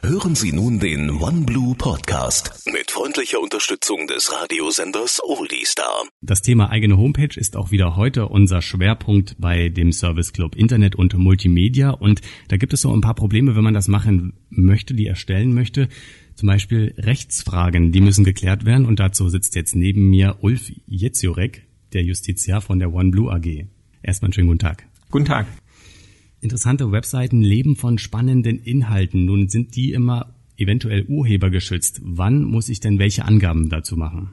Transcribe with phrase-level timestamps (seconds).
[0.00, 6.04] Hören Sie nun den OneBlue Podcast mit freundlicher Unterstützung des Radiosenders Oldiestar.
[6.20, 10.94] Das Thema eigene Homepage ist auch wieder heute unser Schwerpunkt bei dem Service Club Internet
[10.94, 14.94] und Multimedia und da gibt es so ein paar Probleme, wenn man das machen möchte,
[14.94, 15.88] die erstellen möchte.
[16.36, 21.66] Zum Beispiel Rechtsfragen, die müssen geklärt werden und dazu sitzt jetzt neben mir Ulf Jeziorek,
[21.92, 23.66] der Justiziar von der OneBlue AG.
[24.04, 24.86] Erstmal einen schönen guten Tag.
[25.10, 25.46] Guten Tag.
[26.40, 29.24] Interessante Webseiten leben von spannenden Inhalten.
[29.24, 32.00] Nun sind die immer eventuell urhebergeschützt.
[32.04, 34.30] Wann muss ich denn welche Angaben dazu machen?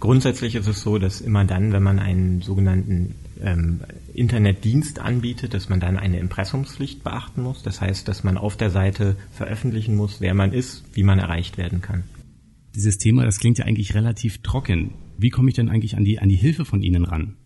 [0.00, 3.80] Grundsätzlich ist es so, dass immer dann, wenn man einen sogenannten ähm,
[4.14, 7.62] Internetdienst anbietet, dass man dann eine Impressumspflicht beachten muss.
[7.62, 11.56] Das heißt, dass man auf der Seite veröffentlichen muss, wer man ist, wie man erreicht
[11.56, 12.04] werden kann.
[12.74, 14.92] Dieses Thema, das klingt ja eigentlich relativ trocken.
[15.18, 17.36] Wie komme ich denn eigentlich an die, an die Hilfe von Ihnen ran?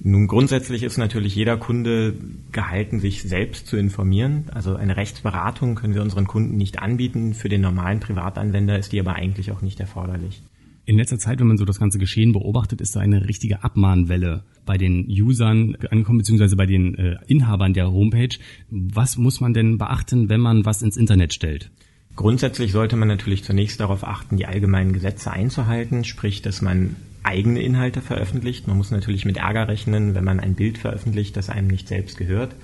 [0.00, 2.14] Nun, grundsätzlich ist natürlich jeder Kunde
[2.52, 4.44] gehalten, sich selbst zu informieren.
[4.54, 7.34] Also eine Rechtsberatung können wir unseren Kunden nicht anbieten.
[7.34, 10.40] Für den normalen Privatanwender ist die aber eigentlich auch nicht erforderlich.
[10.84, 14.44] In letzter Zeit, wenn man so das ganze Geschehen beobachtet, ist da eine richtige Abmahnwelle
[14.64, 18.38] bei den Usern angekommen, beziehungsweise bei den äh, Inhabern der Homepage.
[18.70, 21.70] Was muss man denn beachten, wenn man was ins Internet stellt?
[22.18, 27.62] Grundsätzlich sollte man natürlich zunächst darauf achten, die allgemeinen Gesetze einzuhalten, sprich, dass man eigene
[27.62, 28.66] Inhalte veröffentlicht.
[28.66, 32.18] Man muss natürlich mit Ärger rechnen, wenn man ein Bild veröffentlicht, das einem nicht selbst
[32.18, 32.56] gehört.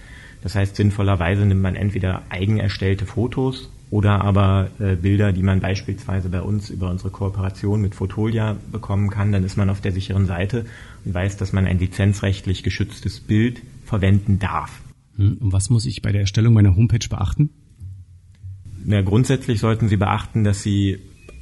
[0.42, 5.60] Das heißt, sinnvollerweise nimmt man entweder eigen erstellte Fotos oder aber äh, Bilder, die man
[5.60, 9.30] beispielsweise bei uns über unsere Kooperation mit Fotolia bekommen kann.
[9.30, 10.66] Dann ist man auf der sicheren Seite
[11.04, 14.82] und weiß, dass man ein lizenzrechtlich geschütztes Bild verwenden darf.
[15.14, 17.50] Hm, und was muss ich bei der Erstellung meiner Homepage beachten?
[18.84, 20.98] Na, grundsätzlich sollten Sie beachten, dass Sie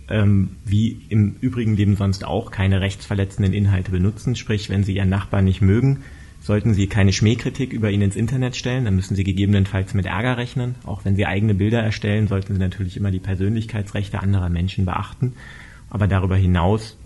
[0.08, 4.36] ähm, wie im übrigen Leben sonst auch keine rechtsverletzenden Inhalte benutzen.
[4.36, 6.00] Sprich, wenn Sie Ihren Nachbarn nicht mögen,
[6.40, 8.84] sollten Sie keine Schmähkritik über ihn ins Internet stellen.
[8.84, 10.76] Dann müssen Sie gegebenenfalls mit Ärger rechnen.
[10.84, 15.34] Auch wenn Sie eigene Bilder erstellen, sollten Sie natürlich immer die Persönlichkeitsrechte anderer Menschen beachten.
[15.90, 16.96] Aber darüber hinaus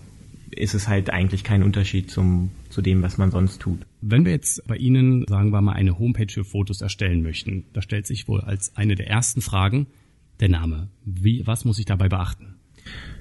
[0.51, 3.79] ist es halt eigentlich kein Unterschied zum, zu dem, was man sonst tut.
[4.01, 7.81] Wenn wir jetzt bei Ihnen, sagen wir mal, eine Homepage für Fotos erstellen möchten, da
[7.81, 9.87] stellt sich wohl als eine der ersten Fragen
[10.39, 10.89] der Name.
[11.05, 12.55] Wie, was muss ich dabei beachten?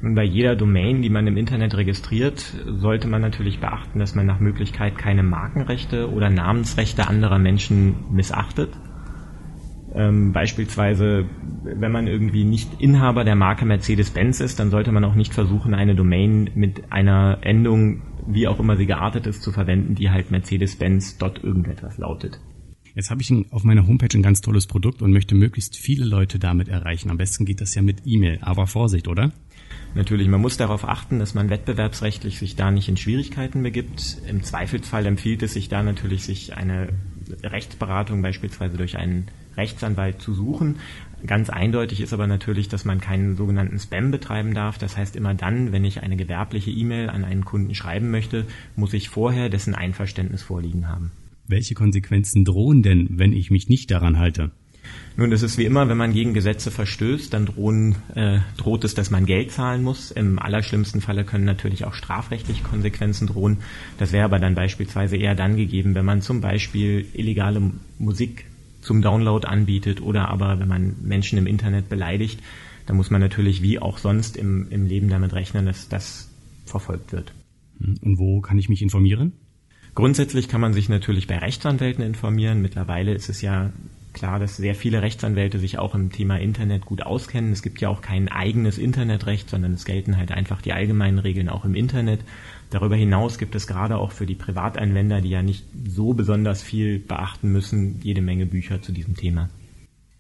[0.03, 4.41] Bei jeder Domain, die man im Internet registriert, sollte man natürlich beachten, dass man nach
[4.41, 8.71] Möglichkeit keine Markenrechte oder Namensrechte anderer Menschen missachtet.
[9.95, 11.25] Ähm, beispielsweise,
[11.65, 15.73] wenn man irgendwie nicht Inhaber der Marke Mercedes-Benz ist, dann sollte man auch nicht versuchen,
[15.75, 20.31] eine Domain mit einer Endung, wie auch immer sie geartet ist, zu verwenden, die halt
[20.31, 22.39] Mercedes-Benz dort irgendetwas lautet.
[22.97, 26.39] Jetzt habe ich auf meiner Homepage ein ganz tolles Produkt und möchte möglichst viele Leute
[26.39, 27.11] damit erreichen.
[27.11, 28.39] Am besten geht das ja mit E-Mail.
[28.41, 29.33] Aber Vorsicht, oder?
[29.95, 34.17] Natürlich, man muss darauf achten, dass man wettbewerbsrechtlich sich da nicht in Schwierigkeiten begibt.
[34.27, 36.89] Im Zweifelsfall empfiehlt es sich da natürlich, sich eine
[37.43, 40.77] Rechtsberatung beispielsweise durch einen Rechtsanwalt zu suchen.
[41.27, 44.79] Ganz eindeutig ist aber natürlich, dass man keinen sogenannten Spam betreiben darf.
[44.79, 48.95] Das heißt, immer dann, wenn ich eine gewerbliche E-Mail an einen Kunden schreiben möchte, muss
[48.95, 51.11] ich vorher dessen Einverständnis vorliegen haben.
[51.49, 54.51] Welche Konsequenzen drohen denn, wenn ich mich nicht daran halte?
[55.17, 58.95] Nun, das ist wie immer, wenn man gegen Gesetze verstößt, dann drohen, äh, droht es,
[58.95, 60.11] dass man Geld zahlen muss.
[60.11, 63.59] Im allerschlimmsten Falle können natürlich auch strafrechtliche Konsequenzen drohen.
[63.99, 68.45] Das wäre aber dann beispielsweise eher dann gegeben, wenn man zum Beispiel illegale Musik
[68.83, 72.41] zum Download anbietet oder aber wenn man Menschen im Internet beleidigt.
[72.85, 76.31] Da muss man natürlich wie auch sonst im, im Leben damit rechnen, dass das
[76.67, 77.33] verfolgt wird.
[77.81, 79.33] Und wo kann ich mich informieren?
[79.97, 82.61] Grundsätzlich kann man sich natürlich bei Rechtsanwälten informieren.
[82.61, 83.73] Mittlerweile ist es ja
[84.13, 87.51] klar, dass sehr viele Rechtsanwälte sich auch im Thema Internet gut auskennen.
[87.51, 91.49] Es gibt ja auch kein eigenes Internetrecht, sondern es gelten halt einfach die allgemeinen Regeln
[91.49, 92.21] auch im Internet.
[92.69, 96.99] Darüber hinaus gibt es gerade auch für die Privatanwender, die ja nicht so besonders viel
[96.99, 99.49] beachten müssen, jede Menge Bücher zu diesem Thema.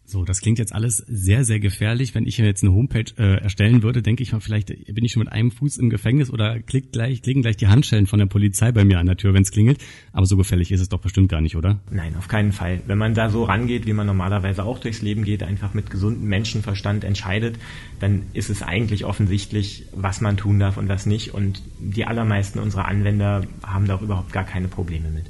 [0.08, 2.14] So, das klingt jetzt alles sehr, sehr gefährlich.
[2.14, 5.24] Wenn ich jetzt eine Homepage äh, erstellen würde, denke ich mal, vielleicht bin ich schon
[5.24, 8.70] mit einem Fuß im Gefängnis oder klickt gleich, klicken gleich die Handschellen von der Polizei
[8.70, 9.78] bei mir an der Tür, wenn es klingelt.
[10.12, 11.80] Aber so gefährlich ist es doch bestimmt gar nicht, oder?
[11.90, 12.82] Nein, auf keinen Fall.
[12.86, 16.28] Wenn man da so rangeht, wie man normalerweise auch durchs Leben geht, einfach mit gesundem
[16.28, 17.58] Menschenverstand entscheidet,
[17.98, 21.34] dann ist es eigentlich offensichtlich, was man tun darf und was nicht.
[21.34, 25.24] Und die allermeisten unserer Anwender haben da auch überhaupt gar keine Probleme mit.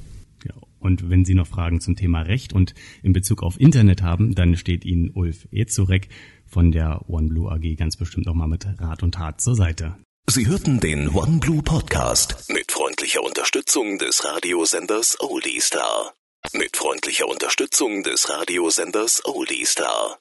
[0.87, 4.57] Und wenn Sie noch Fragen zum Thema Recht und in Bezug auf Internet haben, dann
[4.57, 6.09] steht Ihnen Ulf Ezurek
[6.47, 9.97] von der OneBlue AG ganz bestimmt nochmal mit Rat und Tat zur Seite.
[10.29, 16.15] Sie hörten den OneBlue Podcast mit freundlicher Unterstützung des Radiosenders Oldie Star.
[16.53, 20.19] Mit freundlicher Unterstützung des Radiosenders Oldie Star.